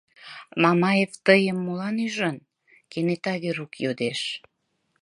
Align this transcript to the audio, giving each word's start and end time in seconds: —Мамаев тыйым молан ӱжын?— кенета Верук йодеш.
—Мамаев 0.63 1.11
тыйым 1.25 1.57
молан 1.65 1.95
ӱжын?— 2.07 2.37
кенета 2.91 3.33
Верук 3.41 3.73
йодеш. 3.83 4.21